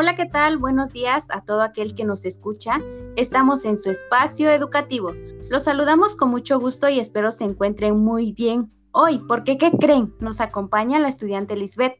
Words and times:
Hola, 0.00 0.16
¿qué 0.16 0.24
tal? 0.24 0.56
Buenos 0.56 0.94
días 0.94 1.26
a 1.28 1.44
todo 1.44 1.60
aquel 1.60 1.94
que 1.94 2.04
nos 2.04 2.24
escucha. 2.24 2.80
Estamos 3.16 3.66
en 3.66 3.76
su 3.76 3.90
espacio 3.90 4.50
educativo. 4.50 5.12
Los 5.50 5.64
saludamos 5.64 6.16
con 6.16 6.30
mucho 6.30 6.58
gusto 6.58 6.88
y 6.88 6.98
espero 6.98 7.30
se 7.32 7.44
encuentren 7.44 7.96
muy 7.96 8.32
bien 8.32 8.72
hoy, 8.92 9.20
porque 9.28 9.58
¿qué 9.58 9.70
creen? 9.70 10.14
Nos 10.18 10.40
acompaña 10.40 10.98
la 11.00 11.08
estudiante 11.08 11.54
Lisbeth. 11.54 11.98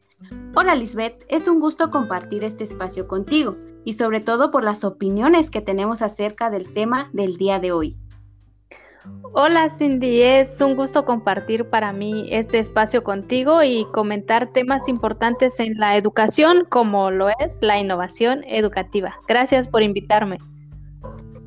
Hola 0.55 0.73
Lisbeth, 0.73 1.23
es 1.29 1.47
un 1.47 1.59
gusto 1.59 1.91
compartir 1.91 2.43
este 2.43 2.63
espacio 2.63 3.07
contigo 3.07 3.55
y 3.85 3.93
sobre 3.93 4.19
todo 4.19 4.49
por 4.49 4.63
las 4.63 4.83
opiniones 4.83 5.51
que 5.51 5.61
tenemos 5.61 6.01
acerca 6.01 6.49
del 6.49 6.73
tema 6.73 7.11
del 7.13 7.37
día 7.37 7.59
de 7.59 7.71
hoy. 7.71 8.00
Hola 9.33 9.69
Cindy, 9.69 10.21
es 10.21 10.61
un 10.61 10.75
gusto 10.75 11.05
compartir 11.05 11.69
para 11.69 11.91
mí 11.91 12.27
este 12.29 12.59
espacio 12.59 13.03
contigo 13.03 13.63
y 13.63 13.85
comentar 13.93 14.51
temas 14.51 14.87
importantes 14.87 15.59
en 15.59 15.77
la 15.79 15.97
educación 15.97 16.65
como 16.69 17.09
lo 17.09 17.29
es 17.29 17.55
la 17.61 17.79
innovación 17.79 18.43
educativa. 18.45 19.15
Gracias 19.27 19.67
por 19.67 19.81
invitarme. 19.81 20.37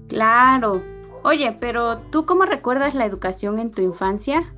Claro. 0.08 0.82
Oye, 1.22 1.56
pero 1.60 1.98
¿tú 2.10 2.26
cómo 2.26 2.44
recuerdas 2.44 2.94
la 2.94 3.04
educación 3.06 3.58
en 3.58 3.70
tu 3.70 3.82
infancia? 3.82 4.52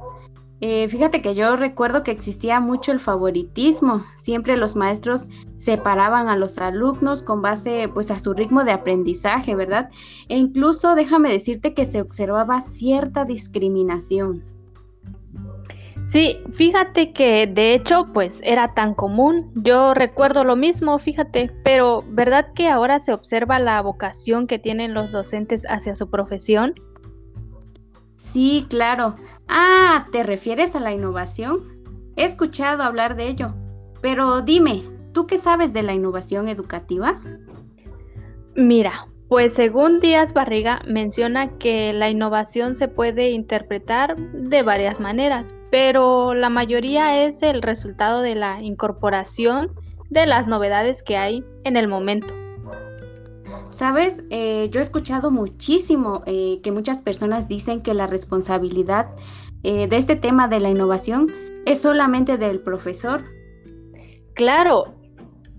Eh, 0.60 0.88
fíjate 0.88 1.20
que 1.20 1.34
yo 1.34 1.54
recuerdo 1.56 2.02
que 2.02 2.10
existía 2.10 2.60
mucho 2.60 2.90
el 2.90 2.98
favoritismo. 2.98 4.04
Siempre 4.16 4.56
los 4.56 4.74
maestros 4.74 5.26
separaban 5.56 6.28
a 6.28 6.36
los 6.36 6.58
alumnos 6.58 7.22
con 7.22 7.42
base 7.42 7.90
pues 7.92 8.10
a 8.10 8.18
su 8.18 8.32
ritmo 8.32 8.64
de 8.64 8.72
aprendizaje, 8.72 9.54
¿verdad? 9.54 9.90
E 10.28 10.38
incluso 10.38 10.94
déjame 10.94 11.30
decirte 11.30 11.74
que 11.74 11.84
se 11.84 12.00
observaba 12.00 12.60
cierta 12.62 13.24
discriminación. 13.26 14.44
Sí, 16.06 16.38
fíjate 16.54 17.12
que 17.12 17.48
de 17.48 17.74
hecho 17.74 18.06
pues 18.14 18.40
era 18.42 18.72
tan 18.74 18.94
común. 18.94 19.50
Yo 19.56 19.92
recuerdo 19.92 20.44
lo 20.44 20.56
mismo, 20.56 20.98
fíjate, 20.98 21.50
pero 21.64 22.04
¿verdad 22.08 22.46
que 22.54 22.68
ahora 22.68 23.00
se 23.00 23.12
observa 23.12 23.58
la 23.58 23.82
vocación 23.82 24.46
que 24.46 24.58
tienen 24.58 24.94
los 24.94 25.10
docentes 25.10 25.64
hacia 25.68 25.96
su 25.96 26.08
profesión? 26.08 26.74
Sí, 28.16 28.66
claro. 28.68 29.16
Ah, 29.48 30.08
¿te 30.10 30.22
refieres 30.22 30.74
a 30.74 30.80
la 30.80 30.92
innovación? 30.92 31.60
He 32.16 32.24
escuchado 32.24 32.82
hablar 32.82 33.14
de 33.14 33.28
ello, 33.28 33.54
pero 34.00 34.40
dime, 34.40 34.82
¿tú 35.12 35.26
qué 35.26 35.38
sabes 35.38 35.72
de 35.72 35.82
la 35.82 35.92
innovación 35.92 36.48
educativa? 36.48 37.20
Mira, 38.54 39.06
pues 39.28 39.52
según 39.52 40.00
Díaz 40.00 40.32
Barriga 40.32 40.80
menciona 40.86 41.58
que 41.58 41.92
la 41.92 42.08
innovación 42.08 42.74
se 42.74 42.88
puede 42.88 43.30
interpretar 43.30 44.16
de 44.16 44.62
varias 44.62 44.98
maneras, 44.98 45.54
pero 45.70 46.32
la 46.32 46.48
mayoría 46.48 47.24
es 47.26 47.42
el 47.42 47.60
resultado 47.60 48.22
de 48.22 48.34
la 48.34 48.62
incorporación 48.62 49.72
de 50.08 50.26
las 50.26 50.46
novedades 50.46 51.02
que 51.02 51.16
hay 51.16 51.44
en 51.64 51.76
el 51.76 51.88
momento. 51.88 52.32
Sabes, 53.76 54.24
eh, 54.30 54.70
yo 54.70 54.80
he 54.80 54.82
escuchado 54.82 55.30
muchísimo 55.30 56.22
eh, 56.24 56.60
que 56.62 56.72
muchas 56.72 57.02
personas 57.02 57.46
dicen 57.46 57.82
que 57.82 57.92
la 57.92 58.06
responsabilidad 58.06 59.08
eh, 59.64 59.86
de 59.86 59.98
este 59.98 60.16
tema 60.16 60.48
de 60.48 60.60
la 60.60 60.70
innovación 60.70 61.30
es 61.66 61.82
solamente 61.82 62.38
del 62.38 62.60
profesor. 62.60 63.22
Claro, 64.32 64.94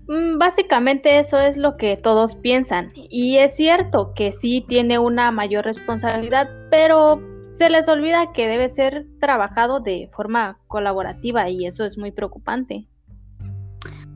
mm, 0.08 0.36
básicamente 0.36 1.20
eso 1.20 1.38
es 1.38 1.56
lo 1.56 1.76
que 1.76 1.96
todos 1.96 2.34
piensan 2.34 2.88
y 2.96 3.38
es 3.38 3.54
cierto 3.54 4.14
que 4.16 4.32
sí 4.32 4.64
tiene 4.66 4.98
una 4.98 5.30
mayor 5.30 5.64
responsabilidad, 5.64 6.48
pero 6.72 7.22
se 7.50 7.70
les 7.70 7.86
olvida 7.86 8.32
que 8.32 8.48
debe 8.48 8.68
ser 8.68 9.06
trabajado 9.20 9.78
de 9.78 10.10
forma 10.12 10.58
colaborativa 10.66 11.48
y 11.50 11.66
eso 11.66 11.84
es 11.84 11.96
muy 11.96 12.10
preocupante. 12.10 12.88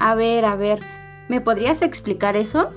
A 0.00 0.16
ver, 0.16 0.44
a 0.44 0.56
ver, 0.56 0.80
¿me 1.28 1.40
podrías 1.40 1.82
explicar 1.82 2.34
eso? 2.34 2.72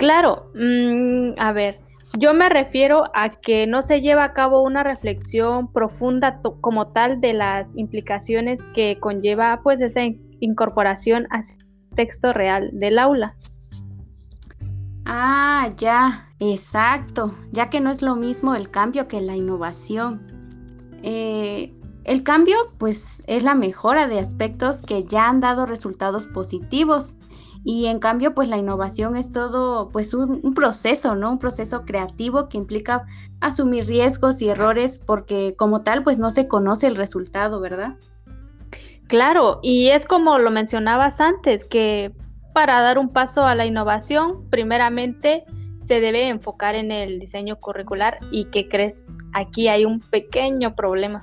Claro, 0.00 0.50
mm, 0.54 1.38
a 1.38 1.52
ver, 1.52 1.78
yo 2.18 2.32
me 2.32 2.48
refiero 2.48 3.04
a 3.14 3.38
que 3.42 3.66
no 3.66 3.82
se 3.82 4.00
lleva 4.00 4.24
a 4.24 4.32
cabo 4.32 4.62
una 4.62 4.82
reflexión 4.82 5.70
profunda 5.70 6.40
como 6.62 6.86
tal 6.86 7.20
de 7.20 7.34
las 7.34 7.70
implicaciones 7.76 8.60
que 8.74 8.96
conlleva 8.98 9.60
pues 9.62 9.82
esta 9.82 10.00
incorporación 10.40 11.26
al 11.28 11.42
texto 11.96 12.32
real 12.32 12.70
del 12.72 12.98
aula. 12.98 13.36
Ah, 15.04 15.68
ya, 15.76 16.32
exacto, 16.38 17.34
ya 17.52 17.68
que 17.68 17.82
no 17.82 17.90
es 17.90 18.00
lo 18.00 18.16
mismo 18.16 18.54
el 18.54 18.70
cambio 18.70 19.06
que 19.06 19.20
la 19.20 19.36
innovación. 19.36 20.22
Eh, 21.02 21.74
el 22.04 22.22
cambio 22.22 22.56
pues 22.78 23.22
es 23.26 23.44
la 23.44 23.54
mejora 23.54 24.08
de 24.08 24.18
aspectos 24.18 24.80
que 24.80 25.04
ya 25.04 25.28
han 25.28 25.40
dado 25.40 25.66
resultados 25.66 26.24
positivos 26.24 27.16
y 27.64 27.86
en 27.86 27.98
cambio, 27.98 28.34
pues 28.34 28.48
la 28.48 28.56
innovación 28.56 29.16
es 29.16 29.32
todo, 29.32 29.90
pues 29.90 30.14
un, 30.14 30.54
proceso, 30.54 31.14
¿no? 31.14 31.32
Un 31.32 31.38
proceso 31.38 31.84
creativo 31.84 32.48
que 32.48 32.56
implica 32.56 33.04
asumir 33.40 33.86
riesgos 33.86 34.40
y 34.40 34.48
errores 34.48 34.98
porque 34.98 35.54
como 35.56 35.82
tal, 35.82 36.02
pues 36.02 36.18
no 36.18 36.30
se 36.30 36.48
conoce 36.48 36.86
el 36.86 36.96
resultado, 36.96 37.60
¿verdad? 37.60 37.96
Claro, 39.08 39.60
y 39.62 39.88
es 39.88 40.06
como 40.06 40.38
lo 40.38 40.50
mencionabas 40.50 41.20
antes, 41.20 41.64
que 41.64 42.12
para 42.54 42.80
dar 42.80 42.98
un 42.98 43.10
paso 43.10 43.44
a 43.44 43.54
la 43.54 43.66
innovación, 43.66 44.48
primeramente 44.48 45.44
se 45.82 46.00
debe 46.00 46.28
enfocar 46.28 46.74
en 46.74 46.90
el 46.90 47.18
diseño 47.18 47.56
curricular 47.56 48.18
y 48.30 48.46
¿qué 48.46 48.68
crees? 48.68 49.02
Aquí 49.34 49.68
hay 49.68 49.84
un 49.84 50.00
pequeño 50.00 50.74
problema. 50.74 51.22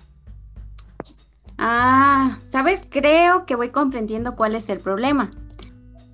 Ah, 1.58 2.38
sabes, 2.46 2.88
creo 2.88 3.46
que 3.46 3.56
voy 3.56 3.70
comprendiendo 3.70 4.36
cuál 4.36 4.54
es 4.54 4.70
el 4.70 4.80
problema. 4.80 5.32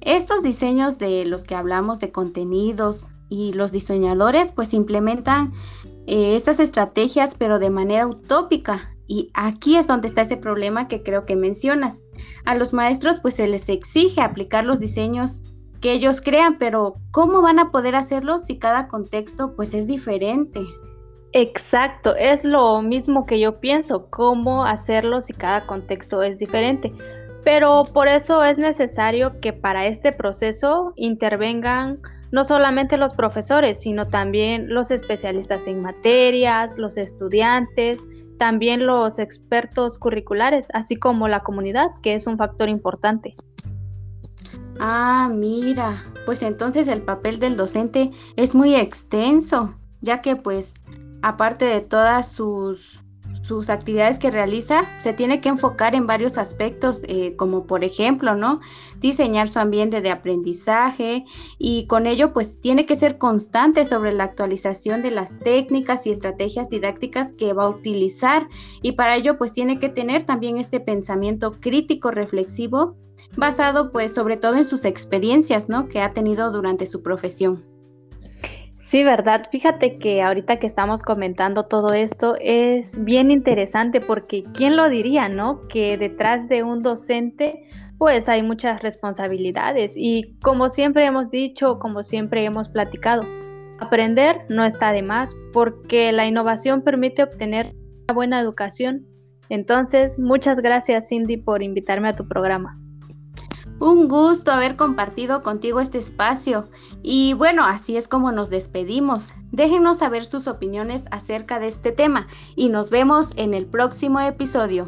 Estos 0.06 0.44
diseños 0.44 0.98
de 0.98 1.26
los 1.26 1.44
que 1.44 1.56
hablamos 1.56 2.00
de 2.00 2.12
contenidos 2.12 3.10
y 3.30 3.54
los 3.54 3.72
diseñadores 3.72 4.52
pues 4.52 4.74
implementan 4.74 5.54
eh, 6.08 6.36
estas 6.36 6.60
estrategias 6.60 7.36
pero 7.38 7.58
de 7.58 7.70
manera 7.70 8.06
utópica 8.06 8.94
y 9.08 9.32
aquí 9.34 9.78
es 9.78 9.88
donde 9.88 10.08
está 10.08 10.22
ese 10.22 10.38
problema 10.38 10.88
que 10.88 11.04
creo 11.04 11.26
que 11.26 11.36
mencionas. 11.36 12.04
A 12.46 12.56
los 12.56 12.74
maestros 12.74 13.20
pues 13.20 13.36
se 13.36 13.48
les 13.48 13.70
exige 13.70 14.22
aplicar 14.22 14.66
los 14.66 14.80
diseños 14.80 15.42
que 15.82 15.92
ellos 15.94 16.22
crean, 16.22 16.58
pero 16.58 16.96
¿cómo 17.12 17.42
van 17.42 17.60
a 17.60 17.72
poder 17.72 17.96
hacerlo 17.96 18.40
si 18.40 18.58
cada 18.58 18.88
contexto 18.88 19.54
pues 19.56 19.74
es 19.74 19.88
diferente? 19.88 20.62
Exacto, 21.34 22.16
es 22.16 22.44
lo 22.44 22.82
mismo 22.82 23.26
que 23.26 23.40
yo 23.40 23.60
pienso, 23.60 24.08
cómo 24.10 24.66
hacerlo 24.66 25.20
si 25.20 25.34
cada 25.34 25.66
contexto 25.66 26.22
es 26.24 26.38
diferente. 26.38 26.94
Pero 27.44 27.84
por 27.94 28.08
eso 28.08 28.44
es 28.44 28.58
necesario 28.58 29.40
que 29.42 29.54
para 29.54 29.86
este 29.88 30.12
proceso 30.12 30.94
intervengan 30.96 32.00
no 32.32 32.46
solamente 32.46 32.98
los 32.98 33.14
profesores, 33.14 33.82
sino 33.82 34.08
también 34.08 34.74
los 34.74 34.90
especialistas 34.90 35.68
en 35.68 35.82
materias, 35.82 36.78
los 36.78 36.98
estudiantes, 36.98 37.98
también 38.40 38.88
los 38.88 39.20
expertos 39.20 39.98
curriculares, 39.98 40.68
así 40.74 40.96
como 40.96 41.28
la 41.28 41.42
comunidad, 41.42 41.92
que 42.02 42.16
es 42.16 42.26
un 42.26 42.38
factor 42.38 42.70
importante. 42.70 43.36
Ah, 44.80 45.30
mira, 45.32 46.04
pues 46.26 46.42
entonces 46.42 46.88
el 46.88 47.02
papel 47.04 47.40
del 47.40 47.56
docente 47.56 48.12
es 48.36 48.56
muy 48.56 48.76
extenso, 48.76 49.76
ya 50.02 50.22
que 50.22 50.36
pues 50.36 50.74
aparte 51.22 51.66
de 51.66 51.82
todas 51.82 52.32
sus 52.32 53.03
sus 53.44 53.70
actividades 53.70 54.20
que 54.20 54.32
realiza, 54.32 54.86
se 55.00 55.14
tiene 55.14 55.42
que 55.42 55.50
enfocar 55.50 55.96
en 55.96 56.08
varios 56.08 56.38
aspectos, 56.38 57.04
eh, 57.08 57.36
como 57.36 57.68
por 57.68 57.84
ejemplo, 57.84 58.36
¿no? 58.36 58.62
Diseñar 59.00 59.50
su 59.50 59.60
ambiente 59.60 60.02
de 60.02 60.12
aprendizaje 60.12 61.26
y 61.60 61.86
con 61.88 62.08
ello, 62.08 62.34
pues 62.34 62.60
tiene 62.62 62.86
que 62.86 62.96
ser 62.96 63.18
constante 63.18 63.84
sobre 63.84 64.14
la 64.14 64.24
actualización 64.24 65.02
de 65.02 65.12
las 65.12 65.40
técnicas 65.40 66.08
y 66.08 66.12
estrategias 66.12 66.70
didácticas 66.70 67.34
que 67.34 67.54
va 67.54 67.66
a 67.66 67.70
utilizar 67.70 68.48
y 68.82 68.94
para 68.94 69.18
ello, 69.18 69.38
pues 69.38 69.52
tiene 69.52 69.78
que 69.78 69.90
tener 69.90 70.26
también 70.26 70.58
este 70.58 70.80
pensamiento 70.80 71.52
crítico 71.52 72.12
reflexivo 72.12 72.96
basado, 73.36 73.92
pues, 73.92 74.14
sobre 74.14 74.38
todo 74.38 74.56
en 74.56 74.66
sus 74.66 74.86
experiencias, 74.86 75.68
¿no? 75.68 75.90
Que 75.90 76.02
ha 76.02 76.14
tenido 76.14 76.52
durante 76.52 76.88
su 76.88 77.02
profesión. 77.02 77.73
Sí, 78.94 79.04
verdad. 79.04 79.48
Fíjate 79.50 79.98
que 79.98 80.22
ahorita 80.22 80.60
que 80.60 80.68
estamos 80.68 81.02
comentando 81.02 81.64
todo 81.64 81.94
esto 81.94 82.36
es 82.40 82.96
bien 83.04 83.32
interesante 83.32 84.02
porque 84.02 84.44
¿quién 84.54 84.76
lo 84.76 84.88
diría, 84.88 85.30
no? 85.30 85.68
Que 85.68 85.98
detrás 85.98 86.48
de 86.48 86.62
un 86.62 86.84
docente 86.84 87.68
pues 87.98 88.30
hay 88.30 88.44
muchas 88.44 88.84
responsabilidades 88.84 89.94
y 89.96 90.38
como 90.44 90.70
siempre 90.70 91.08
hemos 91.08 91.32
dicho, 91.32 91.80
como 91.80 92.04
siempre 92.04 92.46
hemos 92.46 92.70
platicado, 92.70 93.24
aprender 93.80 94.42
no 94.50 94.64
está 94.64 94.92
de 94.92 95.02
más 95.02 95.36
porque 95.54 96.12
la 96.12 96.28
innovación 96.28 96.84
permite 96.84 97.24
obtener 97.24 97.74
una 98.04 98.14
buena 98.14 98.40
educación. 98.40 99.08
Entonces, 99.50 100.20
muchas 100.20 100.60
gracias 100.60 101.10
Cindy 101.10 101.38
por 101.38 101.64
invitarme 101.64 102.10
a 102.10 102.16
tu 102.16 102.28
programa. 102.28 102.78
Un 103.84 104.08
gusto 104.08 104.54
haber 104.54 104.78
compartido 104.78 105.44
contigo 105.44 105.82
este 105.82 105.98
espacio. 105.98 106.70
Y 107.02 107.34
bueno, 107.34 107.66
así 107.66 107.98
es 107.98 108.08
como 108.08 108.32
nos 108.32 108.50
despedimos. 108.50 109.34
Déjenos 109.52 109.98
saber 109.98 110.24
sus 110.24 110.48
opiniones 110.48 111.04
acerca 111.12 111.60
de 111.60 111.68
este 111.68 111.92
tema 111.92 112.28
y 112.56 112.70
nos 112.70 112.90
vemos 112.90 113.34
en 113.36 113.54
el 113.54 113.66
próximo 113.66 114.22
episodio. 114.22 114.88